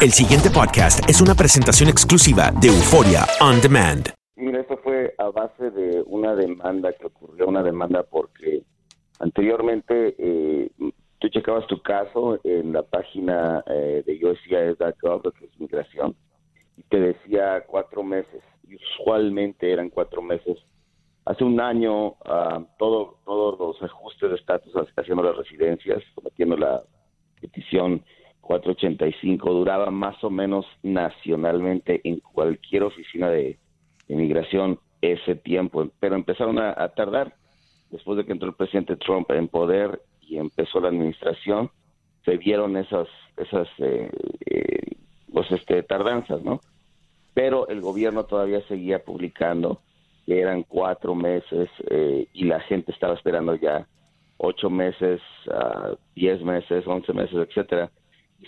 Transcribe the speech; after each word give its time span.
El 0.00 0.12
siguiente 0.12 0.48
podcast 0.48 1.10
es 1.10 1.20
una 1.20 1.34
presentación 1.34 1.88
exclusiva 1.88 2.52
de 2.60 2.68
Euforia 2.68 3.26
On 3.40 3.60
Demand. 3.60 4.14
Mira, 4.36 4.60
esto 4.60 4.76
fue 4.76 5.12
a 5.18 5.30
base 5.30 5.72
de 5.72 6.04
una 6.06 6.36
demanda 6.36 6.92
que 6.92 7.06
ocurrió, 7.06 7.48
una 7.48 7.64
demanda 7.64 8.04
porque 8.04 8.62
anteriormente 9.18 10.14
eh, 10.16 10.70
tú 11.18 11.28
checabas 11.30 11.66
tu 11.66 11.82
caso 11.82 12.38
en 12.44 12.74
la 12.74 12.84
página 12.84 13.64
eh, 13.66 14.04
de 14.06 14.24
USCIS.gov, 14.24 15.32
que 15.32 15.46
es 15.46 15.58
migración, 15.58 16.14
y 16.76 16.84
te 16.84 17.00
decía 17.00 17.64
cuatro 17.66 18.04
meses, 18.04 18.44
y 18.68 18.76
usualmente 18.76 19.72
eran 19.72 19.90
cuatro 19.90 20.22
meses. 20.22 20.58
Hace 21.24 21.42
un 21.42 21.60
año, 21.60 22.14
ah, 22.24 22.62
todo, 22.78 23.18
todos 23.24 23.58
los 23.58 23.82
ajustes 23.82 24.30
de 24.30 24.36
estatus 24.36 24.72
haciendo 24.96 25.24
las 25.24 25.36
residencias, 25.36 26.04
sometiendo 26.14 26.56
la 26.56 26.84
petición 27.40 28.04
485, 28.48 29.52
duraba 29.52 29.90
más 29.90 30.24
o 30.24 30.30
menos 30.30 30.64
nacionalmente 30.82 32.00
en 32.04 32.20
cualquier 32.20 32.82
oficina 32.82 33.28
de 33.28 33.58
inmigración 34.08 34.78
ese 35.02 35.34
tiempo, 35.34 35.86
pero 36.00 36.14
empezaron 36.14 36.58
a, 36.58 36.88
tardar 36.96 37.34
después 37.90 38.16
de 38.16 38.24
que 38.24 38.32
entró 38.32 38.48
el 38.48 38.54
presidente 38.54 38.96
Trump 38.96 39.30
en 39.32 39.48
poder 39.48 40.00
y 40.22 40.38
empezó 40.38 40.80
la 40.80 40.88
administración, 40.88 41.70
se 42.24 42.38
vieron 42.38 42.78
esas 42.78 43.06
esas 43.36 43.68
eh, 43.78 44.10
eh, 44.46 44.96
pues, 45.30 45.50
este 45.52 45.82
tardanzas, 45.82 46.42
¿no? 46.42 46.60
Pero 47.34 47.68
el 47.68 47.82
gobierno 47.82 48.24
todavía 48.24 48.62
seguía 48.66 49.04
publicando 49.04 49.82
que 50.24 50.40
eran 50.40 50.62
cuatro 50.62 51.14
meses 51.14 51.68
eh, 51.90 52.26
y 52.32 52.44
la 52.44 52.60
gente 52.60 52.92
estaba 52.92 53.12
esperando 53.12 53.54
ya 53.56 53.86
ocho 54.38 54.70
meses, 54.70 55.20
uh, 55.48 55.96
diez 56.14 56.40
meses, 56.42 56.86
once 56.86 57.12
meses, 57.12 57.36
etcétera. 57.36 57.90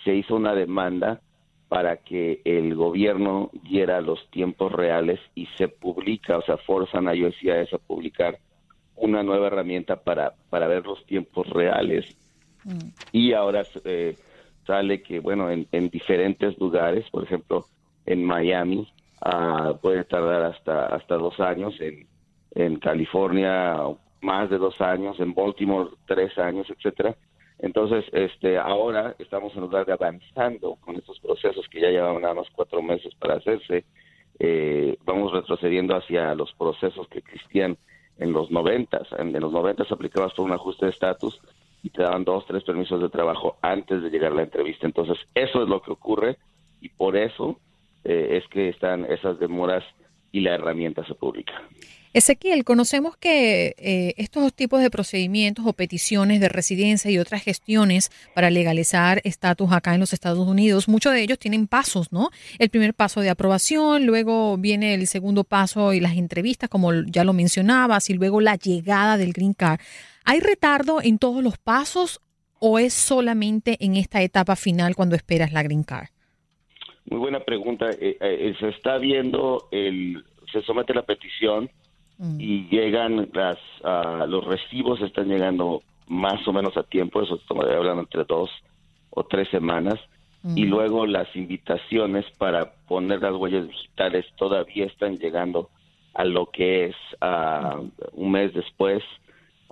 Se 0.04 0.14
hizo 0.14 0.36
una 0.36 0.54
demanda 0.54 1.20
para 1.68 1.98
que 1.98 2.40
el 2.44 2.74
gobierno 2.74 3.50
diera 3.62 4.00
los 4.00 4.28
tiempos 4.30 4.72
reales 4.72 5.20
y 5.36 5.46
se 5.56 5.68
publica, 5.68 6.36
o 6.38 6.42
sea, 6.42 6.56
forzan 6.56 7.08
a 7.08 7.12
USCIS 7.12 7.72
a 7.72 7.78
publicar 7.78 8.38
una 8.96 9.22
nueva 9.22 9.46
herramienta 9.46 9.96
para, 9.96 10.34
para 10.50 10.66
ver 10.66 10.84
los 10.84 11.04
tiempos 11.06 11.48
reales. 11.48 12.16
Mm. 12.64 12.88
Y 13.12 13.32
ahora 13.32 13.62
eh, 13.84 14.16
sale 14.66 15.02
que, 15.02 15.20
bueno, 15.20 15.48
en, 15.50 15.90
diferentes 15.90 16.58
lugares, 16.58 17.08
por 17.10 17.22
ejemplo, 17.22 17.66
en 18.04 18.24
Miami, 18.24 18.86
uh, 19.24 19.76
puede 19.78 20.04
tardar 20.04 20.42
hasta, 20.42 20.86
hasta 20.86 21.14
dos 21.16 21.38
años, 21.40 21.80
en, 21.80 22.06
en 22.54 22.78
California 22.78 23.76
más 24.22 24.50
de 24.50 24.58
dos 24.58 24.80
años, 24.80 25.18
en 25.20 25.34
Baltimore 25.34 25.90
tres 26.06 26.36
años, 26.38 26.66
etcétera. 26.68 27.14
Entonces, 27.62 28.04
este, 28.12 28.58
ahora 28.58 29.14
estamos 29.18 29.54
en 29.54 29.62
lugar 29.62 29.84
de 29.84 29.92
avanzando 29.92 30.76
con 30.76 30.96
estos 30.96 31.20
procesos 31.20 31.68
que 31.68 31.80
ya 31.80 31.90
llevaban 31.90 32.22
nada 32.22 32.34
más 32.34 32.46
cuatro 32.52 32.80
meses 32.80 33.14
para 33.16 33.34
hacerse, 33.34 33.84
eh, 34.38 34.96
vamos 35.04 35.32
retrocediendo 35.32 35.94
hacia 35.94 36.34
los 36.34 36.52
procesos 36.54 37.06
que 37.08 37.18
existían 37.18 37.76
en 38.18 38.32
los 38.32 38.50
noventas. 38.50 39.08
En, 39.18 39.38
los 39.38 39.52
noventas 39.52 39.92
aplicabas 39.92 40.32
por 40.32 40.46
un 40.46 40.52
ajuste 40.52 40.86
de 40.86 40.92
estatus 40.92 41.38
y 41.82 41.90
te 41.90 42.02
daban 42.02 42.24
dos, 42.24 42.46
tres 42.46 42.64
permisos 42.64 43.02
de 43.02 43.10
trabajo 43.10 43.56
antes 43.60 44.02
de 44.02 44.10
llegar 44.10 44.32
a 44.32 44.36
la 44.36 44.42
entrevista. 44.42 44.86
Entonces, 44.86 45.18
eso 45.34 45.62
es 45.62 45.68
lo 45.68 45.82
que 45.82 45.92
ocurre 45.92 46.38
y 46.80 46.88
por 46.88 47.16
eso 47.16 47.58
eh, 48.04 48.38
es 48.38 48.48
que 48.48 48.70
están 48.70 49.04
esas 49.04 49.38
demoras 49.38 49.84
y 50.32 50.40
la 50.40 50.54
herramienta 50.54 51.04
se 51.04 51.14
publica. 51.14 51.52
Ezequiel, 52.12 52.64
conocemos 52.64 53.16
que 53.16 53.76
eh, 53.78 54.14
estos 54.16 54.52
tipos 54.52 54.80
de 54.80 54.90
procedimientos 54.90 55.64
o 55.64 55.72
peticiones 55.74 56.40
de 56.40 56.48
residencia 56.48 57.08
y 57.08 57.18
otras 57.18 57.44
gestiones 57.44 58.10
para 58.34 58.50
legalizar 58.50 59.20
estatus 59.22 59.70
acá 59.70 59.94
en 59.94 60.00
los 60.00 60.12
Estados 60.12 60.44
Unidos, 60.44 60.88
muchos 60.88 61.12
de 61.12 61.22
ellos 61.22 61.38
tienen 61.38 61.68
pasos, 61.68 62.12
¿no? 62.12 62.30
El 62.58 62.68
primer 62.68 62.94
paso 62.94 63.20
de 63.20 63.30
aprobación, 63.30 64.06
luego 64.06 64.56
viene 64.58 64.94
el 64.94 65.06
segundo 65.06 65.44
paso 65.44 65.92
y 65.92 66.00
las 66.00 66.16
entrevistas, 66.16 66.68
como 66.68 66.92
ya 66.92 67.22
lo 67.22 67.32
mencionabas, 67.32 68.10
y 68.10 68.14
luego 68.14 68.40
la 68.40 68.56
llegada 68.56 69.16
del 69.16 69.32
Green 69.32 69.54
Card. 69.54 69.78
¿Hay 70.24 70.40
retardo 70.40 71.00
en 71.00 71.18
todos 71.18 71.44
los 71.44 71.58
pasos 71.58 72.20
o 72.58 72.80
es 72.80 72.92
solamente 72.92 73.76
en 73.78 73.94
esta 73.94 74.20
etapa 74.20 74.56
final 74.56 74.96
cuando 74.96 75.14
esperas 75.14 75.52
la 75.52 75.62
Green 75.62 75.84
Card? 75.84 76.08
Muy 77.08 77.20
buena 77.20 77.38
pregunta. 77.38 77.88
Eh, 77.90 78.16
eh, 78.20 78.54
se 78.58 78.68
está 78.70 78.98
viendo, 78.98 79.68
el, 79.70 80.24
se 80.52 80.60
somete 80.62 80.92
la 80.92 81.02
petición 81.02 81.70
Mm. 82.20 82.36
y 82.38 82.68
llegan 82.68 83.30
las 83.32 83.56
los 84.28 84.44
recibos 84.44 85.00
están 85.00 85.28
llegando 85.28 85.82
más 86.06 86.46
o 86.46 86.52
menos 86.52 86.76
a 86.76 86.82
tiempo, 86.82 87.22
eso 87.22 87.36
estamos 87.36 87.64
hablando 87.64 88.02
entre 88.02 88.24
dos 88.24 88.50
o 89.08 89.24
tres 89.24 89.48
semanas, 89.48 89.98
y 90.44 90.66
mm. 90.66 90.68
luego 90.68 91.06
las 91.06 91.34
invitaciones 91.34 92.26
para 92.36 92.72
poner 92.86 93.22
las 93.22 93.34
huellas 93.34 93.66
digitales 93.66 94.26
todavía 94.36 94.84
están 94.84 95.16
llegando 95.16 95.70
a 96.12 96.24
lo 96.26 96.50
que 96.50 96.86
es 96.86 96.96
un 98.12 98.30
mes 98.30 98.52
después 98.52 99.02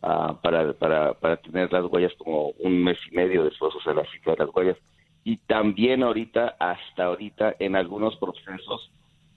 para, 0.00 0.72
para, 0.72 1.12
para 1.14 1.36
tener 1.36 1.70
las 1.70 1.84
huellas 1.84 2.14
como 2.16 2.52
un 2.60 2.82
mes 2.82 2.98
y 3.10 3.14
medio 3.14 3.44
después, 3.44 3.74
o 3.74 3.80
sea, 3.82 3.92
la 3.92 4.06
cita 4.10 4.30
de 4.30 4.46
las 4.46 4.54
huellas. 4.54 4.78
Y 5.22 5.36
también 5.36 6.02
ahorita, 6.02 6.56
hasta 6.58 7.04
ahorita, 7.04 7.56
en 7.58 7.76
algunos 7.76 8.16
procesos, 8.16 8.90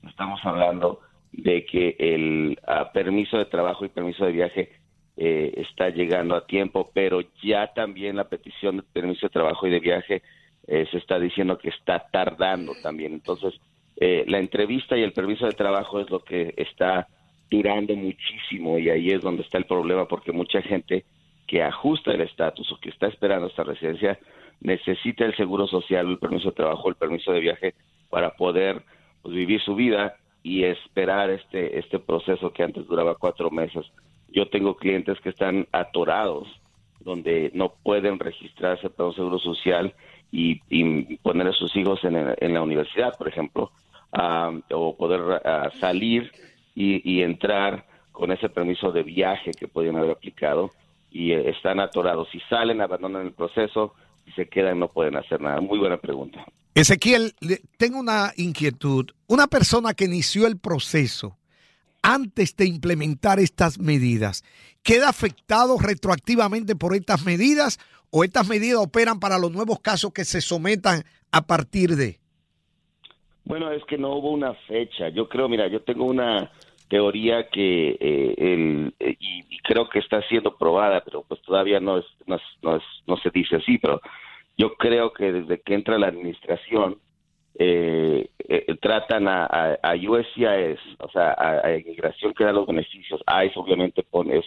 estamos 0.08 0.40
hablando 0.46 1.02
de 1.32 1.66
que 1.66 1.96
el 2.00 2.60
permiso 2.94 3.38
de 3.38 3.46
trabajo 3.46 3.86
y 3.86 3.90
permiso 3.90 4.26
de 4.26 4.32
viaje 4.32 4.70
eh, 5.18 5.54
está 5.58 5.90
llegando 5.90 6.36
a 6.36 6.46
tiempo, 6.46 6.90
pero 6.94 7.22
ya 7.44 7.72
también 7.74 8.16
la 8.16 8.30
petición 8.30 8.78
de 8.78 8.84
permiso 8.84 9.28
de 9.28 9.32
trabajo 9.32 9.68
y 9.68 9.70
de 9.70 9.80
viaje 9.80 10.22
eh, 10.68 10.88
se 10.92 10.98
está 10.98 11.20
diciendo 11.20 11.58
que 11.58 11.70
está 11.70 12.08
tardando 12.12 12.74
también. 12.82 13.14
Entonces, 13.14 13.54
eh, 13.98 14.26
la 14.28 14.40
entrevista 14.40 14.98
y 14.98 15.04
el 15.04 15.14
permiso 15.14 15.46
de 15.46 15.52
trabajo 15.52 16.00
es 16.00 16.10
lo 16.10 16.24
que 16.24 16.54
está 16.58 17.08
durando 17.50 17.96
muchísimo 17.96 18.80
y 18.80 18.90
ahí 18.90 19.10
es 19.10 19.22
donde 19.22 19.44
está 19.44 19.58
el 19.58 19.66
problema 19.66 20.08
porque 20.08 20.32
mucha 20.32 20.62
gente 20.62 21.04
que 21.46 21.62
ajusta 21.62 22.12
el 22.12 22.22
estatus 22.22 22.72
o 22.72 22.80
que 22.80 22.90
está 22.90 23.08
esperando 23.08 23.48
esta 23.48 23.64
residencia 23.64 24.18
necesita 24.62 25.26
el 25.26 25.36
seguro 25.36 25.68
social, 25.68 26.08
el 26.08 26.18
permiso 26.18 26.50
de 26.50 26.56
trabajo, 26.56 26.88
el 26.88 26.96
permiso 26.96 27.34
de 27.34 27.42
viaje 27.42 27.74
para 28.10 28.32
poder 28.32 28.82
pues, 29.22 29.36
vivir 29.36 29.62
su 29.62 29.76
vida 29.76 30.16
y 30.44 30.64
esperar 30.64 31.30
este, 31.30 31.78
este 31.78 32.00
proceso 32.00 32.52
que 32.52 32.64
antes 32.64 32.88
duraba 32.88 33.16
cuatro 33.16 33.50
meses. 33.52 33.86
Yo 34.30 34.48
tengo 34.50 34.76
clientes 34.76 35.20
que 35.22 35.30
están 35.30 35.68
atorados, 35.72 36.48
donde 37.00 37.52
no 37.54 37.74
pueden 37.84 38.20
registrarse 38.20 38.90
para 38.90 39.10
un 39.10 39.16
seguro 39.16 39.40
social 39.40 39.94
y, 40.32 40.56
poner 41.18 41.48
a 41.48 41.54
sus 41.54 41.76
hijos 41.76 42.04
en, 42.04 42.16
en 42.16 42.54
la 42.54 42.62
universidad, 42.62 43.18
por 43.18 43.28
ejemplo, 43.28 43.72
o 44.72 44.96
poder 44.96 45.42
salir 45.80 46.32
y, 46.76 47.02
y, 47.10 47.22
entrar 47.22 47.86
con 48.12 48.32
ese 48.32 48.50
permiso 48.50 48.92
de 48.92 49.04
viaje 49.04 49.52
que 49.52 49.68
podían 49.68 49.98
haber 49.98 50.12
aplicado 50.12 50.72
y 51.12 51.34
eh, 51.34 51.50
están 51.50 51.80
atorados. 51.80 52.30
Si 52.32 52.40
salen, 52.42 52.82
abandonan 52.82 53.26
el 53.26 53.34
proceso, 53.34 53.94
y 54.26 54.32
se 54.32 54.48
quedan, 54.48 54.80
no 54.80 54.88
pueden 54.88 55.18
hacer 55.18 55.42
nada. 55.42 55.60
Muy 55.62 55.80
buena 55.80 55.98
pregunta. 55.98 56.46
Ezequiel, 56.74 57.34
tengo 57.78 58.00
una 58.00 58.32
inquietud. 58.38 59.12
Una 59.28 59.48
persona 59.48 59.94
que 59.94 60.06
inició 60.06 60.48
el 60.48 60.58
proceso 60.60 61.38
antes 62.02 62.56
de 62.56 62.66
implementar 62.66 63.40
estas 63.40 63.78
medidas, 63.78 64.44
¿queda 64.84 65.10
afectado 65.10 65.78
retroactivamente 65.78 66.76
por 66.76 66.96
estas 66.96 67.26
medidas 67.26 67.78
o 68.10 68.24
estas 68.24 68.48
medidas 68.50 68.80
operan 68.80 69.20
para 69.20 69.38
los 69.38 69.52
nuevos 69.52 69.80
casos 69.80 70.12
que 70.12 70.26
se 70.26 70.42
sometan 70.42 71.04
a 71.32 71.46
partir 71.46 71.96
de? 71.96 72.20
Bueno, 73.44 73.72
es 73.72 73.84
que 73.86 73.98
no 73.98 74.16
hubo 74.16 74.32
una 74.32 74.54
fecha. 74.68 75.10
Yo 75.10 75.28
creo, 75.28 75.50
mira, 75.50 75.68
yo 75.68 75.82
tengo 75.82 76.06
una 76.06 76.52
teoría 76.88 77.48
que 77.50 77.98
eh, 78.00 78.36
eh, 78.38 79.16
y, 79.20 79.58
creo 79.64 79.88
que 79.88 80.00
está 80.00 80.22
siendo 80.28 80.58
probada, 80.58 81.02
pero 81.04 81.24
pues 81.24 81.42
todavía 81.42 81.80
no 81.80 82.00
es, 82.00 82.06
no, 82.26 82.36
es, 82.36 82.84
no, 83.08 83.18
se 83.18 83.30
dice 83.30 83.56
así, 83.56 83.78
pero 83.78 84.02
yo 84.58 84.74
creo 84.76 85.14
que 85.14 85.32
desde 85.32 85.62
que 85.62 85.74
entra 85.74 85.98
la 85.98 86.08
administración 86.08 86.98
eh, 87.56 88.30
tratan 88.82 89.28
a, 89.28 89.46
a, 89.82 89.96
USCIS, 89.96 90.80
o 91.00 91.10
sea, 91.12 91.36
a, 91.38 91.78
inmigración 91.78 92.34
que 92.34 92.44
da 92.44 92.52
los 92.52 92.66
beneficios. 92.66 93.22
ICE 93.46 93.60
obviamente 93.60 94.04
pone, 94.04 94.42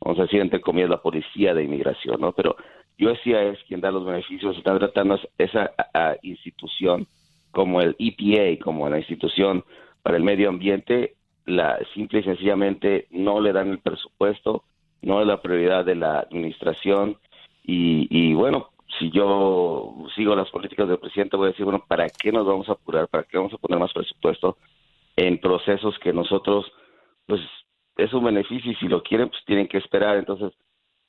vamos 0.00 0.18
a 0.18 0.22
decir 0.22 0.40
entre 0.40 0.60
comillas, 0.60 0.90
la 0.90 1.02
policía 1.02 1.54
de 1.54 1.64
inmigración, 1.64 2.20
¿no? 2.20 2.32
Pero 2.32 2.56
USCIS 2.98 3.58
quien 3.66 3.80
da 3.80 3.90
los 3.90 4.04
beneficios, 4.04 4.56
están 4.56 4.78
tratando 4.78 5.18
esa 5.38 5.72
institución 6.22 7.06
como 7.50 7.80
el 7.80 7.96
EPA, 7.98 8.62
como 8.62 8.88
la 8.88 8.98
institución 8.98 9.64
para 10.02 10.16
el 10.16 10.22
medio 10.22 10.48
ambiente, 10.50 11.14
la 11.46 11.78
simple 11.94 12.20
y 12.20 12.24
sencillamente 12.24 13.06
no 13.10 13.40
le 13.40 13.52
dan 13.52 13.70
el 13.70 13.78
presupuesto, 13.78 14.64
no 15.02 15.20
es 15.20 15.26
la 15.26 15.40
prioridad 15.40 15.84
de 15.84 15.94
la 15.94 16.20
administración 16.20 17.16
y, 17.66 18.34
bueno, 18.34 18.68
si 18.98 19.10
yo 19.10 19.94
sigo 20.14 20.36
las 20.36 20.50
políticas 20.50 20.88
del 20.88 20.98
presidente 20.98 21.36
voy 21.36 21.46
a 21.46 21.50
decir, 21.50 21.64
bueno, 21.64 21.84
¿para 21.86 22.08
qué 22.08 22.32
nos 22.32 22.46
vamos 22.46 22.68
a 22.68 22.72
apurar? 22.72 23.08
¿Para 23.08 23.24
qué 23.24 23.36
vamos 23.38 23.52
a 23.52 23.58
poner 23.58 23.78
más 23.78 23.92
presupuesto 23.92 24.56
en 25.16 25.38
procesos 25.38 25.98
que 25.98 26.12
nosotros, 26.12 26.70
pues 27.26 27.40
es 27.96 28.12
un 28.12 28.24
beneficio 28.24 28.72
y 28.72 28.74
si 28.76 28.88
lo 28.88 29.02
quieren, 29.02 29.28
pues 29.28 29.44
tienen 29.44 29.68
que 29.68 29.78
esperar. 29.78 30.16
Entonces, 30.16 30.52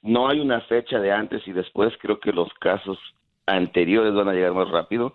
no 0.01 0.27
hay 0.27 0.39
una 0.39 0.61
fecha 0.61 0.99
de 0.99 1.11
antes 1.11 1.47
y 1.47 1.51
después, 1.51 1.93
creo 1.99 2.19
que 2.19 2.31
los 2.31 2.53
casos 2.55 2.97
anteriores 3.47 4.13
van 4.13 4.29
a 4.29 4.33
llegar 4.33 4.53
más 4.53 4.69
rápido 4.69 5.13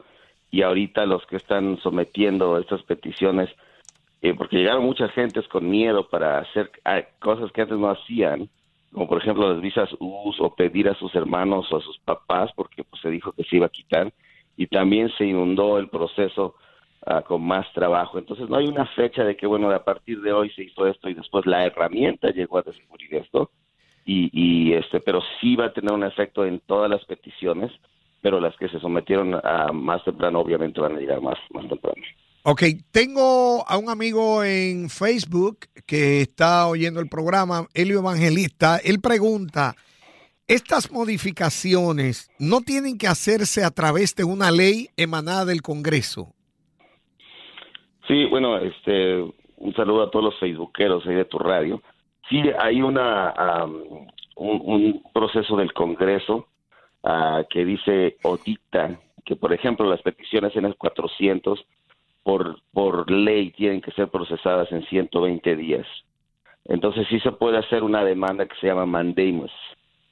y 0.50 0.62
ahorita 0.62 1.06
los 1.06 1.25
que 1.26 1.37
están 1.37 1.78
sometiendo 1.81 2.58
estas 2.58 2.82
peticiones, 2.82 3.49
eh, 4.22 4.34
porque 4.34 4.56
llegaron 4.56 4.84
muchas 4.84 5.12
gentes 5.12 5.46
con 5.49 5.70
miedo 5.70 6.08
para 6.08 6.38
hacer 6.38 6.70
ah, 6.84 7.02
cosas 7.20 7.52
que 7.52 7.62
antes 7.62 7.78
no 7.78 7.88
hacían, 7.88 8.50
como 8.92 9.08
por 9.08 9.19
ejemplo 9.19 9.52
las 9.52 9.60
visas 9.60 9.88
US 9.98 10.40
o 10.40 10.54
pedir 10.54 10.88
a 10.88 10.94
sus 10.94 11.14
hermanos 11.14 11.70
o 11.72 11.76
a 11.76 11.81
sus 11.81 11.98
papás, 12.00 12.50
porque 12.54 12.84
pues, 12.84 13.00
se 13.02 13.10
dijo 13.10 13.32
que 13.32 13.44
se 13.44 13.56
iba 13.56 13.66
a 13.66 13.70
quitar, 13.70 14.12
y 14.56 14.66
también 14.66 15.10
se 15.16 15.25
inundó 15.25 15.78
el 15.78 15.88
proceso 15.88 16.56
ah, 17.06 17.22
con 17.22 17.42
más 17.42 17.72
trabajo. 17.72 18.19
Entonces 18.19 18.48
no 18.48 18.56
hay 18.56 18.66
una 18.66 18.87
fecha 18.87 19.25
de 19.25 19.37
que, 19.37 19.46
bueno, 19.46 19.70
a 19.70 19.84
partir 19.84 20.20
de 20.20 20.32
hoy 20.32 20.50
se 20.50 20.64
hizo 20.64 20.87
esto 20.87 21.08
y 21.08 21.14
después 21.14 21.46
la 21.46 21.64
herramienta 21.64 22.31
llegó 22.31 22.58
a 22.58 22.62
descubrir 22.62 23.14
esto, 23.14 23.50
y, 24.04 24.31
y 24.32 24.72
este, 24.72 25.00
pero 25.00 25.20
sí 25.40 25.56
va 25.56 25.66
a 25.66 25.72
tener 25.72 25.93
un 25.93 26.04
efecto 26.04 26.44
en 26.44 26.60
todas 26.60 26.90
las 26.90 27.04
peticiones, 27.04 27.70
pero 28.20 28.40
las 28.40 28.56
que 28.56 28.69
se 28.69 28.81
sometieron 28.81 29.34
a 29.34 29.72
más 29.72 30.04
temprano 30.04 30.40
obviamente 30.40 30.81
van 30.81 30.96
a 30.96 31.00
llegar 31.00 31.20
más, 31.20 31.38
más 31.50 31.69
temprano. 31.69 32.02
Ok, 32.43 32.62
tengo 32.90 33.69
a 33.69 33.76
un 33.76 33.90
amigo 33.90 34.43
en 34.43 34.88
Facebook 34.88 35.66
que 35.90 36.20
está 36.20 36.69
oyendo 36.69 37.00
el 37.00 37.08
programa, 37.08 37.66
Elio 37.75 37.98
Evangelista. 37.98 38.78
Él 38.84 39.00
pregunta, 39.00 39.75
¿estas 40.46 40.92
modificaciones 40.92 42.31
no 42.38 42.60
tienen 42.60 42.96
que 42.96 43.08
hacerse 43.08 43.64
a 43.64 43.72
través 43.72 44.14
de 44.14 44.22
una 44.22 44.52
ley 44.52 44.87
emanada 44.96 45.44
del 45.46 45.62
Congreso? 45.62 46.28
Sí, 48.06 48.25
bueno, 48.26 48.58
este, 48.58 49.16
un 49.56 49.75
saludo 49.75 50.04
a 50.04 50.10
todos 50.12 50.26
los 50.26 50.38
facebookeros 50.38 51.04
ahí 51.08 51.16
de 51.16 51.25
tu 51.25 51.40
radio. 51.40 51.82
Sí, 52.28 52.40
hay 52.60 52.82
una 52.82 53.34
um, 53.64 54.06
un, 54.36 55.02
proceso 55.12 55.56
del 55.56 55.72
Congreso 55.72 56.46
uh, 57.02 57.43
que 57.50 57.64
dice 57.64 58.16
o 58.22 58.36
dicta 58.36 59.00
que, 59.25 59.34
por 59.34 59.52
ejemplo, 59.52 59.90
las 59.90 60.02
peticiones 60.02 60.54
en 60.54 60.66
el 60.66 60.76
400 60.76 61.66
por, 62.22 62.61
por 62.72 63.11
ley 63.11 63.50
tienen 63.52 63.81
que 63.81 63.93
ser 63.93 64.08
procesadas 64.08 64.70
en 64.72 64.84
120 64.87 65.56
días. 65.56 65.87
Entonces 66.64 67.06
sí 67.08 67.19
se 67.20 67.32
puede 67.32 67.58
hacer 67.58 67.82
una 67.82 68.05
demanda 68.05 68.46
que 68.46 68.56
se 68.61 68.67
llama 68.67 68.87
mandamus, 68.87 69.52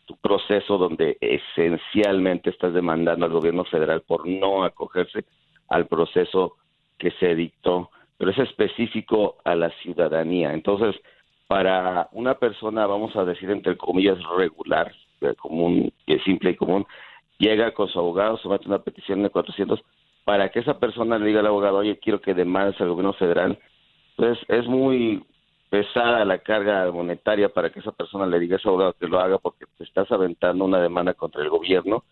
un 0.08 0.16
proceso 0.22 0.78
donde 0.78 1.18
esencialmente 1.20 2.50
estás 2.50 2.72
demandando 2.72 3.26
al 3.26 3.32
gobierno 3.32 3.64
federal 3.64 4.02
por 4.02 4.26
no 4.26 4.64
acogerse 4.64 5.24
al 5.68 5.86
proceso 5.86 6.56
que 6.98 7.10
se 7.12 7.34
dictó, 7.34 7.90
pero 8.16 8.30
es 8.30 8.38
específico 8.38 9.36
a 9.44 9.54
la 9.54 9.70
ciudadanía. 9.82 10.52
Entonces, 10.52 10.96
para 11.46 12.08
una 12.12 12.34
persona, 12.34 12.86
vamos 12.86 13.14
a 13.16 13.24
decir 13.24 13.50
entre 13.50 13.76
comillas, 13.76 14.18
regular, 14.36 14.92
común, 15.38 15.92
simple 16.24 16.50
y 16.50 16.56
común, 16.56 16.86
llega 17.38 17.72
con 17.72 17.88
su 17.88 17.98
abogado, 17.98 18.36
somete 18.38 18.66
una 18.66 18.80
petición 18.80 19.22
de 19.22 19.30
400 19.30 19.80
para 20.28 20.50
que 20.50 20.58
esa 20.58 20.78
persona 20.78 21.18
le 21.18 21.24
diga 21.24 21.40
al 21.40 21.46
abogado, 21.46 21.78
oye, 21.78 21.98
quiero 22.00 22.20
que 22.20 22.34
demandes 22.34 22.78
al 22.82 22.90
gobierno 22.90 23.14
federal, 23.14 23.58
pues 24.14 24.38
es 24.48 24.66
muy 24.66 25.24
pesada 25.70 26.22
la 26.26 26.40
carga 26.40 26.92
monetaria 26.92 27.48
para 27.48 27.70
que 27.70 27.80
esa 27.80 27.92
persona 27.92 28.26
le 28.26 28.38
diga 28.38 28.56
a 28.56 28.58
ese 28.58 28.68
abogado 28.68 28.92
que 28.92 29.06
lo 29.06 29.18
haga 29.20 29.38
porque 29.38 29.64
te 29.78 29.84
estás 29.84 30.12
aventando 30.12 30.66
una 30.66 30.82
demanda 30.82 31.14
contra 31.14 31.42
el 31.42 31.48
gobierno, 31.48 32.04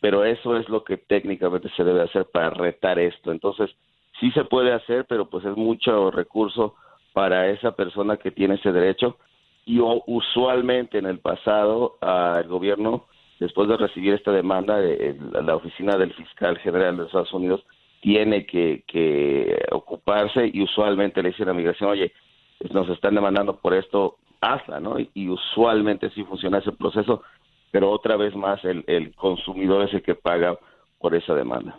pero 0.00 0.24
eso 0.24 0.56
es 0.56 0.68
lo 0.68 0.82
que 0.82 0.96
técnicamente 0.96 1.70
se 1.76 1.84
debe 1.84 2.02
hacer 2.02 2.24
para 2.32 2.50
retar 2.50 2.98
esto. 2.98 3.30
Entonces, 3.30 3.70
sí 4.18 4.32
se 4.32 4.42
puede 4.42 4.72
hacer, 4.72 5.06
pero 5.08 5.30
pues 5.30 5.44
es 5.44 5.56
mucho 5.56 6.10
recurso 6.10 6.74
para 7.12 7.50
esa 7.50 7.76
persona 7.76 8.16
que 8.16 8.32
tiene 8.32 8.56
ese 8.56 8.72
derecho 8.72 9.16
y 9.64 9.78
usualmente 9.78 10.98
en 10.98 11.06
el 11.06 11.20
pasado 11.20 11.98
el 12.02 12.48
gobierno 12.48 13.04
después 13.40 13.68
de 13.68 13.76
recibir 13.76 14.14
esta 14.14 14.30
demanda, 14.30 14.78
la 14.78 15.56
oficina 15.56 15.96
del 15.96 16.12
fiscal 16.14 16.58
general 16.58 16.98
de 16.98 17.06
Estados 17.06 17.32
Unidos 17.32 17.64
tiene 18.00 18.46
que, 18.46 18.84
ocuparse 19.72 20.48
y 20.52 20.62
usualmente 20.62 21.22
le 21.22 21.30
dicen 21.30 21.48
a 21.48 21.54
migración, 21.54 21.90
oye, 21.90 22.12
nos 22.70 22.88
están 22.90 23.14
demandando 23.14 23.56
por 23.56 23.74
esto, 23.74 24.18
hazla, 24.40 24.78
¿no? 24.78 24.96
Y, 25.14 25.28
usualmente 25.28 26.10
sí 26.10 26.22
funciona 26.24 26.58
ese 26.58 26.72
proceso, 26.72 27.22
pero 27.70 27.90
otra 27.90 28.16
vez 28.16 28.34
más 28.36 28.62
el, 28.64 28.84
el 28.86 29.14
consumidor 29.14 29.88
es 29.88 29.94
el 29.94 30.02
que 30.02 30.14
paga 30.14 30.58
por 30.98 31.14
esa 31.14 31.34
demanda. 31.34 31.78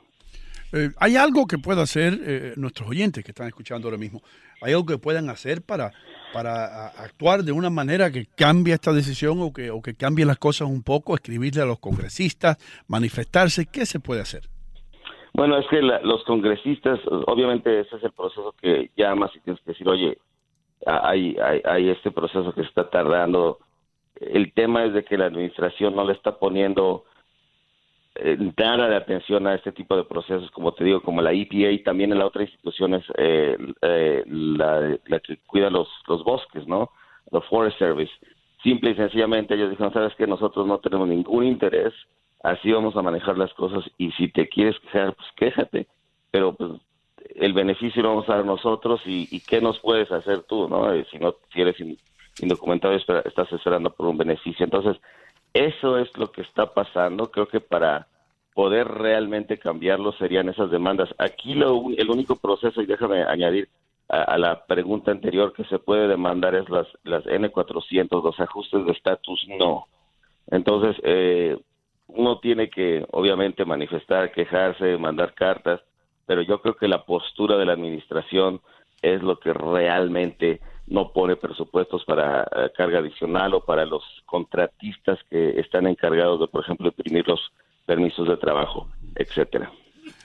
Eh, 0.73 0.89
¿Hay 0.99 1.17
algo 1.17 1.47
que 1.47 1.57
pueda 1.57 1.81
hacer 1.81 2.19
eh, 2.25 2.53
nuestros 2.55 2.89
oyentes 2.89 3.23
que 3.23 3.31
están 3.31 3.47
escuchando 3.47 3.87
ahora 3.87 3.97
mismo? 3.97 4.21
¿Hay 4.61 4.71
algo 4.71 4.85
que 4.85 4.97
puedan 4.97 5.29
hacer 5.29 5.61
para, 5.61 5.91
para 6.33 6.87
actuar 6.87 7.43
de 7.43 7.51
una 7.51 7.69
manera 7.69 8.11
que 8.11 8.25
cambie 8.35 8.73
esta 8.73 8.93
decisión 8.93 9.41
o 9.41 9.53
que, 9.53 9.71
o 9.71 9.81
que 9.81 9.95
cambie 9.95 10.25
las 10.25 10.37
cosas 10.37 10.67
un 10.67 10.83
poco? 10.83 11.15
Escribirle 11.15 11.61
a 11.61 11.65
los 11.65 11.79
congresistas, 11.79 12.57
manifestarse, 12.87 13.67
¿qué 13.71 13.85
se 13.85 13.99
puede 13.99 14.21
hacer? 14.21 14.43
Bueno, 15.33 15.57
es 15.57 15.65
que 15.69 15.81
los 15.81 16.23
congresistas, 16.25 16.99
obviamente 17.27 17.79
ese 17.79 17.95
es 17.95 18.03
el 18.03 18.11
proceso 18.11 18.53
que 18.61 18.91
llamas 18.97 19.31
y 19.35 19.39
tienes 19.39 19.61
que 19.63 19.71
decir, 19.71 19.87
oye, 19.87 20.17
hay, 20.85 21.37
hay, 21.41 21.61
hay 21.63 21.89
este 21.89 22.11
proceso 22.11 22.53
que 22.53 22.61
está 22.61 22.89
tardando. 22.89 23.59
El 24.19 24.51
tema 24.53 24.83
es 24.85 24.93
de 24.93 25.03
que 25.03 25.17
la 25.17 25.27
administración 25.27 25.95
no 25.95 26.05
le 26.05 26.13
está 26.13 26.37
poniendo 26.37 27.05
nada 28.57 28.89
de 28.89 28.95
atención 28.95 29.47
a 29.47 29.55
este 29.55 29.71
tipo 29.71 29.95
de 29.95 30.03
procesos, 30.03 30.51
como 30.51 30.73
te 30.73 30.83
digo, 30.83 31.01
como 31.01 31.21
la 31.21 31.31
EPA 31.31 31.71
y 31.71 31.83
también 31.83 32.11
en 32.11 32.19
la 32.19 32.25
otra 32.25 32.43
institución 32.43 32.93
es 32.95 33.05
eh, 33.17 33.57
eh, 33.81 34.23
la, 34.27 35.19
que 35.19 35.37
cuida 35.47 35.69
los, 35.69 35.87
bosques, 36.07 36.67
¿no? 36.67 36.91
The 37.31 37.41
Forest 37.41 37.79
Service. 37.79 38.11
Simple 38.63 38.91
y 38.91 38.95
sencillamente 38.95 39.55
ellos 39.55 39.69
dijeron, 39.69 39.93
sabes 39.93 40.13
que 40.15 40.27
nosotros 40.27 40.67
no 40.67 40.79
tenemos 40.79 41.07
ningún 41.07 41.45
interés, 41.45 41.93
así 42.43 42.71
vamos 42.71 42.95
a 42.95 43.01
manejar 43.01 43.37
las 43.37 43.53
cosas 43.53 43.83
y 43.97 44.11
si 44.11 44.27
te 44.27 44.47
quieres 44.49 44.77
quejar, 44.79 45.15
pues 45.15 45.27
quéjate, 45.35 45.87
pero 46.29 46.53
pues 46.53 46.71
el 47.35 47.53
beneficio 47.53 48.03
lo 48.03 48.09
vamos 48.09 48.29
a 48.29 48.35
dar 48.35 48.45
nosotros 48.45 49.01
y, 49.05 49.39
qué 49.41 49.61
nos 49.61 49.79
puedes 49.79 50.11
hacer 50.11 50.43
tú, 50.43 50.67
¿no? 50.67 50.91
Si 51.05 51.17
no 51.17 51.35
si 51.53 51.61
eres 51.61 51.77
indocumentado 52.39 52.93
estás 52.93 53.51
esperando 53.51 53.89
por 53.91 54.07
un 54.07 54.17
beneficio. 54.17 54.63
Entonces, 54.63 54.97
eso 55.53 55.97
es 55.97 56.15
lo 56.17 56.31
que 56.31 56.41
está 56.41 56.73
pasando. 56.73 57.31
Creo 57.31 57.47
que 57.47 57.59
para 57.59 58.07
poder 58.53 58.87
realmente 58.87 59.57
cambiarlo 59.57 60.11
serían 60.13 60.49
esas 60.49 60.71
demandas. 60.71 61.09
Aquí 61.17 61.53
lo, 61.53 61.83
el 61.97 62.09
único 62.09 62.35
proceso, 62.35 62.81
y 62.81 62.85
déjame 62.85 63.23
añadir 63.23 63.69
a, 64.09 64.37
la 64.37 64.65
pregunta 64.65 65.11
anterior, 65.11 65.53
que 65.53 65.63
se 65.65 65.79
puede 65.79 66.07
demandar 66.07 66.53
es 66.55 66.69
las, 66.69 66.87
las 67.03 67.23
N400, 67.25 68.21
los 68.23 68.39
ajustes 68.39 68.85
de 68.85 68.91
estatus, 68.91 69.47
no. 69.57 69.87
Entonces, 70.47 70.97
eh, 71.03 71.57
uno 72.07 72.39
tiene 72.39 72.69
que, 72.69 73.05
obviamente, 73.11 73.63
manifestar, 73.63 74.31
quejarse, 74.33 74.97
mandar 74.97 75.33
cartas, 75.33 75.79
pero 76.25 76.41
yo 76.41 76.61
creo 76.61 76.75
que 76.75 76.89
la 76.89 77.05
postura 77.05 77.57
de 77.57 77.65
la 77.65 77.73
administración 77.73 78.59
es 79.01 79.23
lo 79.23 79.39
que 79.39 79.53
realmente 79.53 80.59
no 80.91 81.13
pone 81.13 81.37
presupuestos 81.37 82.03
para 82.03 82.43
eh, 82.43 82.69
carga 82.75 82.99
adicional 82.99 83.53
o 83.53 83.63
para 83.63 83.85
los 83.85 84.03
contratistas 84.25 85.17
que 85.29 85.59
están 85.59 85.87
encargados 85.87 86.39
de, 86.41 86.47
por 86.47 86.63
ejemplo, 86.63 86.87
imprimir 86.87 87.25
los 87.25 87.39
permisos 87.85 88.27
de 88.27 88.35
trabajo, 88.35 88.89
etcétera. 89.15 89.71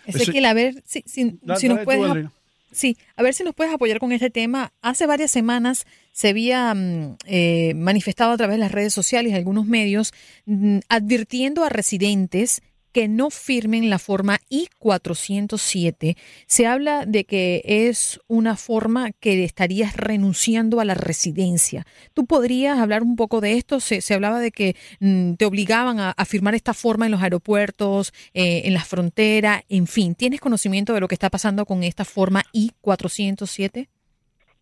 Ezequiel, 0.07 0.45
a 0.45 0.55
ver 0.55 0.75
si, 0.85 1.03
si, 1.07 1.39
nos 1.69 1.81
puedes... 1.85 2.27
Sí, 2.73 2.99
a 3.15 3.23
ver 3.23 3.33
si 3.33 3.45
nos 3.45 3.55
puedes 3.55 3.73
apoyar 3.73 4.01
con 4.01 4.11
este 4.11 4.29
tema. 4.29 4.73
Hace 4.83 5.07
varias 5.07 5.31
semanas 5.31 5.87
se 6.11 6.29
había 6.29 6.75
mm, 6.75 7.17
eh, 7.27 7.73
manifestado 7.75 8.33
a 8.33 8.37
través 8.37 8.57
de 8.57 8.61
las 8.61 8.73
redes 8.73 8.93
sociales 8.93 9.33
y 9.33 9.37
algunos 9.37 9.67
medios 9.67 10.13
mm, 10.47 10.81
advirtiendo 10.89 11.65
a 11.65 11.69
residentes 11.69 12.61
que 12.97 13.09
no 13.09 13.29
firmen 13.29 13.91
la 13.91 13.99
forma 13.99 14.39
I-407. 14.49 16.17
Se 16.47 16.67
habla 16.67 17.05
de 17.05 17.25
que 17.25 17.61
es 17.63 18.19
una 18.27 18.57
forma 18.57 19.11
que 19.13 19.45
estarías 19.45 19.95
renunciando 19.99 20.81
a 20.81 20.87
la 20.87 20.95
residencia. 20.95 21.85
¿Tú 22.15 22.25
podrías 22.25 22.79
hablar 22.79 23.03
un 23.03 23.15
poco 23.15 23.43
de 23.43 23.53
esto? 23.53 23.81
Se, 23.81 24.15
hablaba 24.15 24.41
de 24.41 24.51
que 24.51 24.77
mm, 25.01 25.35
te 25.35 25.45
obligaban 25.45 25.99
a, 26.01 26.15
firmar 26.25 26.55
esta 26.55 26.73
forma 26.73 27.05
en 27.05 27.13
los 27.13 27.23
aeropuertos, 27.23 28.15
eh, 28.33 28.63
en 28.65 28.73
las 28.73 28.89
fronteras, 28.89 29.63
en 29.69 29.87
fin. 29.87 30.15
¿Tienes 30.15 30.41
conocimiento 30.41 30.95
de 30.95 31.01
lo 31.01 31.07
que 31.07 31.17
está 31.17 31.29
pasando 31.29 31.67
con 31.67 31.83
esta 31.83 32.07
forma 32.07 32.45
I-407? 32.55 33.89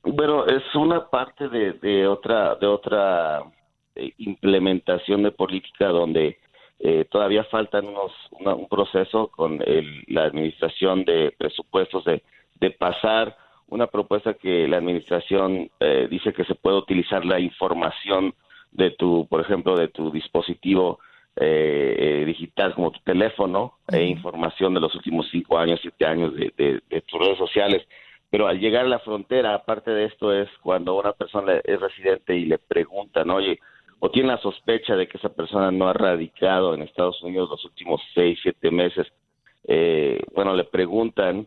Bueno, 0.02 0.44
es 0.46 0.64
una 0.74 1.08
parte 1.08 1.48
de, 1.48 2.08
otra, 2.08 2.56
de 2.56 2.66
otra 2.66 3.44
eh, 3.94 4.12
implementación 4.18 5.22
de 5.22 5.30
política 5.30 5.86
donde 5.86 6.38
eh, 6.78 7.04
todavía 7.10 7.44
falta 7.44 7.80
unos, 7.80 8.12
un 8.30 8.68
proceso 8.68 9.28
con 9.28 9.60
la 10.08 10.24
administración 10.24 11.04
de 11.04 11.32
presupuestos 11.36 12.04
de, 12.04 12.22
pasar 12.78 13.36
una 13.68 13.86
propuesta 13.88 14.34
que 14.34 14.66
la 14.66 14.78
administración 14.78 15.70
eh, 15.80 16.08
dice 16.10 16.32
que 16.32 16.44
se 16.44 16.54
puede 16.54 16.78
utilizar 16.78 17.24
la 17.26 17.38
información 17.38 18.34
de 18.72 18.90
tu, 18.92 19.26
por 19.28 19.42
ejemplo, 19.42 19.76
de 19.76 19.88
tu 19.88 20.10
dispositivo 20.10 20.98
eh, 21.36 22.24
digital 22.26 22.74
como 22.74 22.90
tu 22.90 23.00
teléfono 23.00 23.74
e 23.88 24.04
información 24.04 24.72
de 24.72 24.80
los 24.80 24.94
últimos 24.94 25.28
cinco 25.30 25.58
años, 25.58 25.80
siete 25.82 26.06
años 26.06 26.34
de, 26.34 26.52
de, 26.56 27.00
tus 27.02 27.20
redes 27.20 27.38
sociales. 27.38 27.86
Pero 28.30 28.46
al 28.46 28.58
llegar 28.58 28.84
a 28.84 28.88
la 28.88 28.98
frontera, 29.00 29.54
aparte 29.54 29.90
de 29.90 30.06
esto, 30.06 30.32
es 30.32 30.48
cuando 30.62 30.96
una 30.96 31.12
persona 31.12 31.60
es 31.62 31.80
residente 31.80 32.36
y 32.36 32.46
le 32.46 32.58
preguntan, 32.58 33.30
oye, 33.30 33.60
o 34.00 34.10
tiene 34.10 34.28
la 34.28 34.38
sospecha 34.38 34.96
de 34.96 35.08
que 35.08 35.18
esa 35.18 35.30
persona 35.30 35.70
no 35.70 35.88
ha 35.88 35.92
radicado 35.92 36.74
en 36.74 36.82
Estados 36.82 37.22
Unidos 37.22 37.50
los 37.50 37.64
últimos 37.64 38.00
seis, 38.14 38.38
siete 38.42 38.70
meses, 38.70 39.06
eh, 39.66 40.22
bueno, 40.34 40.54
le 40.54 40.64
preguntan, 40.64 41.46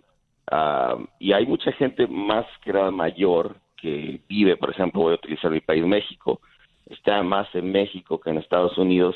ah, 0.51 0.98
y 1.20 1.34
hay 1.34 1.46
mucha 1.46 1.72
gente 1.74 2.08
más 2.08 2.46
que 2.63 2.74
nada 2.74 2.92
mayor 2.92 3.58
que 3.80 4.22
vive, 4.27 4.58
por 4.58 4.72
ejemplo, 4.72 5.01
voy 5.01 5.13
a 5.13 5.16
utilizar 5.16 5.51
mi 5.51 5.62
país, 5.62 5.86
México, 5.86 6.42
está 6.89 7.22
más 7.22 7.54
en 7.54 7.72
México 7.72 8.20
que 8.20 8.30
en 8.30 8.38
Estados 8.38 8.77
Unidos, 8.77 9.16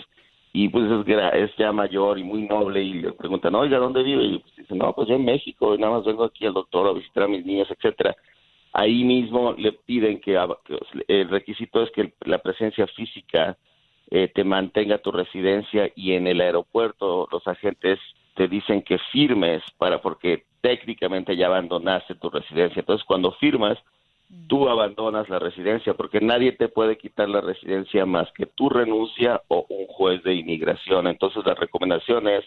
y 0.53 0.67
pues 0.69 0.85
es, 0.91 1.17
es 1.33 1.55
ya 1.57 1.71
mayor 1.71 2.19
y 2.19 2.23
muy 2.23 2.43
noble, 2.43 2.83
y 2.83 2.93
le 2.93 3.13
preguntan, 3.13 3.55
oiga, 3.55 3.77
¿dónde 3.77 4.03
vive? 4.03 4.23
Y 4.23 4.39
pues 4.39 4.55
dice, 4.55 4.75
no, 4.75 4.93
pues 4.93 5.07
yo 5.07 5.15
en 5.15 5.25
México, 5.25 5.73
y 5.73 5.77
nada 5.77 5.93
más 5.93 6.05
vengo 6.05 6.25
aquí 6.25 6.45
al 6.45 6.53
doctor 6.53 6.87
a 6.87 6.93
visitar 6.93 7.23
a 7.23 7.27
mis 7.27 7.45
niños, 7.45 7.69
etcétera. 7.71 8.15
Ahí 8.73 9.03
mismo 9.03 9.53
le 9.57 9.73
piden 9.73 10.21
que, 10.21 10.39
el 11.07 11.29
requisito 11.29 11.83
es 11.83 11.91
que 11.91 12.13
la 12.21 12.37
presencia 12.37 12.87
física 12.87 13.57
eh, 14.09 14.29
te 14.33 14.43
mantenga 14.43 14.97
tu 14.99 15.11
residencia 15.11 15.91
y 15.95 16.13
en 16.13 16.27
el 16.27 16.39
aeropuerto 16.39 17.27
los 17.31 17.45
agentes 17.47 17.99
te 18.35 18.47
dicen 18.47 18.81
que 18.81 18.97
firmes 19.11 19.61
para 19.77 20.01
porque 20.01 20.45
técnicamente 20.61 21.35
ya 21.35 21.47
abandonaste 21.47 22.15
tu 22.15 22.29
residencia. 22.29 22.79
Entonces 22.79 23.05
cuando 23.05 23.33
firmas, 23.33 23.77
tú 24.47 24.69
abandonas 24.69 25.27
la 25.27 25.39
residencia 25.39 25.93
porque 25.93 26.21
nadie 26.21 26.53
te 26.53 26.69
puede 26.69 26.97
quitar 26.97 27.27
la 27.27 27.41
residencia 27.41 28.05
más 28.05 28.31
que 28.31 28.45
tu 28.45 28.69
renuncia 28.69 29.41
o 29.49 29.65
un 29.67 29.87
juez 29.87 30.23
de 30.23 30.35
inmigración. 30.35 31.07
Entonces 31.07 31.45
la 31.45 31.55
recomendación 31.55 32.27
es 32.29 32.45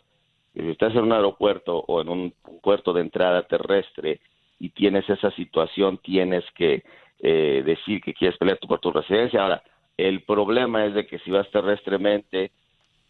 que 0.55 0.63
si 0.63 0.71
estás 0.71 0.95
en 0.95 1.03
un 1.03 1.13
aeropuerto 1.13 1.85
o 1.87 2.01
en 2.01 2.09
un 2.09 2.35
puerto 2.63 2.95
de 2.95 3.03
entrada 3.03 3.43
terrestre 3.43 4.21
y 4.65 4.71
tienes 4.71 5.09
esa 5.11 5.31
situación, 5.33 5.99
tienes 5.99 6.43
que 6.53 6.85
eh, 7.21 7.63
decir 7.67 8.01
que 8.01 8.15
quieres 8.15 8.39
pelear 8.39 8.59
por 8.67 8.81
tu 8.81 8.91
residencia. 8.91 9.43
Ahora, 9.43 9.63
el 9.99 10.23
problema 10.23 10.87
es 10.87 10.95
de 10.95 11.07
que 11.07 11.19
si 11.19 11.31
vas 11.31 11.51
terrestremente, 11.51 12.51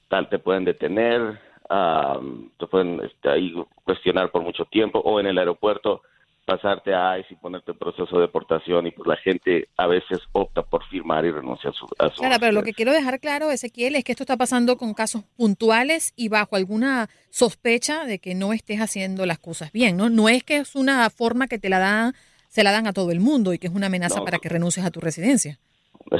tal 0.08 0.28
te 0.28 0.40
pueden 0.40 0.64
detener, 0.64 1.38
te 2.58 2.66
pueden 2.66 3.00
este, 3.04 3.28
ahí 3.30 3.54
cuestionar 3.84 4.32
por 4.32 4.42
mucho 4.42 4.64
tiempo, 4.64 4.98
o 4.98 5.20
en 5.20 5.26
el 5.26 5.38
aeropuerto 5.38 6.02
pasarte 6.44 6.94
a 6.94 7.18
ICE 7.18 7.34
y 7.34 7.36
ponerte 7.36 7.72
en 7.72 7.78
proceso 7.78 8.16
de 8.16 8.22
deportación 8.22 8.86
y 8.86 8.90
pues 8.90 9.06
la 9.06 9.16
gente 9.16 9.68
a 9.76 9.86
veces 9.86 10.18
opta 10.32 10.62
por 10.62 10.84
firmar 10.86 11.24
y 11.24 11.30
renuncia 11.30 11.70
a 11.70 11.72
su, 11.72 11.86
a 11.98 12.10
su 12.10 12.16
Claro, 12.20 12.36
pero 12.38 12.52
lo 12.52 12.62
que 12.62 12.72
quiero 12.74 12.92
dejar 12.92 13.18
claro, 13.20 13.50
Ezequiel, 13.50 13.96
es 13.96 14.04
que 14.04 14.12
esto 14.12 14.24
está 14.24 14.36
pasando 14.36 14.76
con 14.76 14.92
casos 14.94 15.22
puntuales 15.36 16.12
y 16.16 16.28
bajo 16.28 16.56
alguna 16.56 17.08
sospecha 17.30 18.04
de 18.04 18.18
que 18.18 18.34
no 18.34 18.52
estés 18.52 18.80
haciendo 18.80 19.26
las 19.26 19.38
cosas 19.38 19.72
bien, 19.72 19.96
¿no? 19.96 20.08
No 20.10 20.28
es 20.28 20.44
que 20.44 20.56
es 20.58 20.74
una 20.76 21.08
forma 21.10 21.46
que 21.48 21.58
te 21.58 21.68
la 21.68 21.78
dan, 21.78 22.14
se 22.48 22.62
la 22.62 22.72
dan 22.72 22.86
a 22.86 22.92
todo 22.92 23.10
el 23.10 23.20
mundo 23.20 23.52
y 23.52 23.58
que 23.58 23.66
es 23.66 23.74
una 23.74 23.86
amenaza 23.86 24.18
No. 24.18 24.24
para 24.24 24.38
que 24.38 24.48
renuncies 24.48 24.84
a 24.86 24.90
tu 24.90 25.00
residencia. 25.00 25.58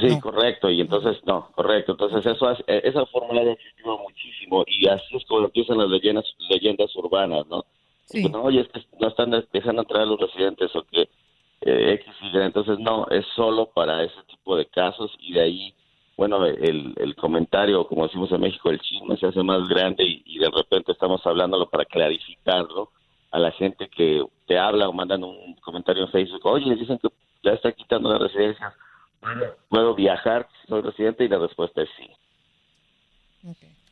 Sí, 0.00 0.08
No. 0.08 0.20
correcto, 0.20 0.70
y 0.70 0.80
entonces, 0.80 1.18
no, 1.26 1.50
correcto, 1.52 1.92
entonces 1.92 2.24
eso 2.24 2.48
hace- 2.48 2.64
eh, 2.66 2.80
esa 2.84 3.04
fórmula 3.06 3.42
ha 3.42 3.52
existido 3.52 3.98
muchísimo 3.98 4.64
y 4.66 4.88
así 4.88 5.16
es 5.16 5.24
como 5.26 5.44
empiezan 5.44 5.76
las 5.78 5.88
leyendas, 5.88 6.24
leyendas 6.48 6.94
urbanas, 6.96 7.46
¿no? 7.48 7.64
Sí. 8.06 8.24
No, 8.28 8.42
oye, 8.42 8.60
es 8.60 8.68
que 8.68 8.82
no 9.00 9.08
están 9.08 9.30
dejando 9.52 9.82
entrar 9.82 10.02
a 10.02 10.06
los 10.06 10.20
residentes 10.20 10.74
o 10.76 10.82
que 10.84 11.08
eh, 11.62 11.92
X, 11.94 12.14
Y, 12.20 12.36
entonces 12.38 12.78
no, 12.78 13.06
es 13.08 13.24
solo 13.34 13.66
para 13.66 14.02
ese 14.02 14.22
tipo 14.28 14.56
de 14.56 14.66
casos 14.66 15.10
y 15.18 15.32
de 15.32 15.40
ahí, 15.40 15.74
bueno, 16.16 16.44
el, 16.44 16.94
el 16.96 17.16
comentario, 17.16 17.86
como 17.86 18.06
decimos 18.06 18.30
en 18.32 18.40
México, 18.40 18.70
el 18.70 18.80
chisme 18.80 19.16
se 19.16 19.26
hace 19.26 19.42
más 19.42 19.66
grande 19.68 20.04
y, 20.04 20.22
y 20.26 20.38
de 20.38 20.50
repente 20.50 20.92
estamos 20.92 21.24
hablándolo 21.26 21.68
para 21.70 21.84
clarificarlo 21.86 22.90
a 23.30 23.38
la 23.38 23.50
gente 23.50 23.88
que 23.88 24.24
te 24.46 24.58
habla 24.58 24.88
o 24.88 24.92
mandan 24.92 25.24
un 25.24 25.54
comentario 25.56 26.04
en 26.04 26.12
Facebook, 26.12 26.46
oye, 26.46 26.74
dicen 26.76 26.98
que 26.98 27.08
ya 27.42 27.52
está 27.52 27.72
quitando 27.72 28.08
la 28.08 28.18
residencia, 28.18 28.72
¿puedo 29.68 29.94
viajar 29.94 30.48
si 30.60 30.68
soy 30.68 30.82
residente? 30.82 31.24
Y 31.24 31.28
la 31.28 31.38
respuesta 31.38 31.82
es 31.82 31.88
sí. 31.96 32.10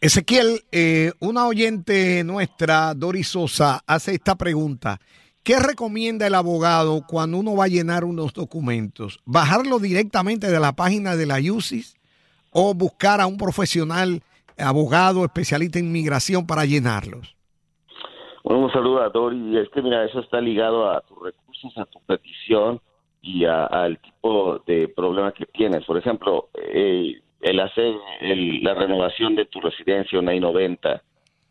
Ezequiel, 0.02 0.62
eh, 0.73 1.12
una 1.21 1.47
oyente 1.47 2.25
nuestra, 2.25 2.92
Doris 2.92 3.28
Sosa, 3.28 3.82
hace 3.87 4.14
esta 4.14 4.35
pregunta. 4.35 4.99
¿Qué 5.44 5.61
recomienda 5.61 6.26
el 6.26 6.35
abogado 6.35 7.02
cuando 7.09 7.38
uno 7.38 7.54
va 7.54 7.66
a 7.66 7.68
llenar 7.68 8.02
unos 8.02 8.32
documentos? 8.32 9.21
¿Bajarlo 9.25 9.78
directamente 9.78 10.50
de 10.50 10.59
la 10.59 10.73
página 10.73 11.14
de 11.14 11.26
la 11.26 11.37
UCIS 11.37 11.97
o 12.50 12.75
buscar 12.75 13.21
a 13.21 13.28
un 13.28 13.37
profesional, 13.37 14.23
abogado, 14.59 15.25
especialista 15.25 15.78
en 15.78 15.85
inmigración 15.85 16.49
para 16.49 16.64
llenarlos? 16.64 17.37
Bueno, 18.42 18.64
un 18.64 18.73
saludo 18.73 19.02
a 19.02 19.09
Dori. 19.09 19.56
Es 19.56 19.68
que 19.68 19.82
mira, 19.82 20.04
eso 20.04 20.18
está 20.18 20.40
ligado 20.40 20.90
a 20.90 21.00
tus 21.02 21.23
recursos, 21.23 21.78
a 21.78 21.85
tu 21.85 22.00
petición 22.00 22.80
y 23.21 23.44
al 23.44 24.00
tipo 24.00 24.59
de 24.66 24.88
problema 24.88 25.30
que 25.30 25.47
tienes. 25.47 25.85
Por 25.85 25.97
ejemplo, 25.97 26.49
eh, 26.54 27.23
el 27.42 27.61
hacer 27.61 27.94
el- 28.20 28.62
la 28.62 28.75
renovación 28.75 29.34
de 29.34 29.44
tu 29.46 29.61
residencia, 29.61 30.18
una 30.18 30.34
I-90, 30.34 31.02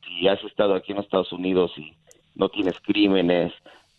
si 0.06 0.28
has 0.28 0.44
estado 0.44 0.74
aquí 0.74 0.92
en 0.94 1.00
Estados 1.00 1.32
Unidos 1.32 1.72
y 1.78 1.94
no 2.36 2.50
tienes 2.50 2.76
crímenes 2.82 3.54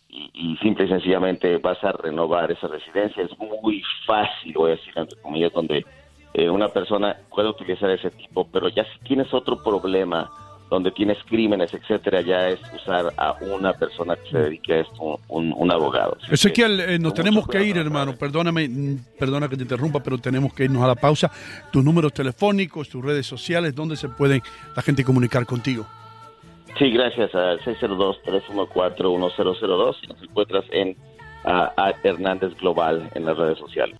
y, 0.09 0.29
y 0.33 0.57
simple 0.57 0.85
y 0.85 0.89
sencillamente 0.89 1.57
vas 1.57 1.81
a 1.83 1.91
renovar 1.91 2.51
esa 2.51 2.67
residencia, 2.67 3.23
es 3.23 3.31
muy 3.39 3.81
fácil, 4.05 4.53
voy 4.53 4.71
a 4.71 4.75
decir 4.75 4.93
entre 4.95 5.17
comillas, 5.21 5.53
donde 5.53 5.85
eh, 6.33 6.49
una 6.49 6.69
persona 6.69 7.15
puede 7.29 7.49
utilizar 7.49 7.89
ese 7.91 8.09
tipo, 8.11 8.47
pero 8.51 8.67
ya 8.69 8.83
si 8.85 8.99
tienes 9.07 9.31
otro 9.33 9.61
problema 9.63 10.29
donde 10.73 10.91
tienes 10.91 11.17
crímenes, 11.25 11.73
etcétera, 11.73 12.21
ya 12.21 12.49
es 12.49 12.59
usar 12.75 13.13
a 13.15 13.33
una 13.41 13.73
persona 13.73 14.15
que 14.15 14.31
se 14.31 14.39
dedique 14.39 14.73
a 14.73 14.79
esto, 14.79 15.19
un, 15.27 15.53
un 15.55 15.71
abogado. 15.71 16.17
Así 16.23 16.33
Ezequiel, 16.33 16.79
eh, 16.79 16.97
nos 16.97 17.13
tenemos 17.13 17.47
que 17.47 17.63
ir, 17.63 17.77
hermano. 17.77 18.15
Perdóname, 18.15 18.67
mm, 18.67 18.97
perdona 19.19 19.47
que 19.47 19.55
te 19.55 19.61
interrumpa, 19.61 20.01
pero 20.01 20.17
tenemos 20.17 20.51
que 20.53 20.63
irnos 20.63 20.81
a 20.83 20.87
la 20.87 20.95
pausa. 20.95 21.29
Tus 21.71 21.83
números 21.83 22.11
telefónicos, 22.11 22.89
tus 22.89 23.05
redes 23.05 23.27
sociales, 23.27 23.75
¿dónde 23.75 23.95
se 23.95 24.09
puede 24.09 24.41
la 24.75 24.81
gente 24.81 25.03
comunicar 25.03 25.45
contigo? 25.45 25.85
Sí, 26.79 26.89
gracias 26.89 27.35
al 27.35 27.59
602-314-1002 27.59 29.95
y 30.01 30.07
nos 30.07 30.23
encuentras 30.23 30.65
en 30.71 30.97
ah, 31.45 31.71
a 31.77 31.93
Hernández 32.03 32.55
Global 32.59 33.11
en 33.13 33.25
las 33.25 33.37
redes 33.37 33.59
sociales. 33.59 33.99